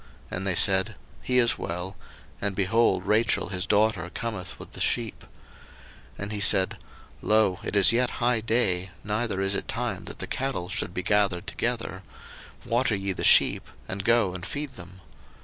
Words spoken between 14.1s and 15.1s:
and feed them.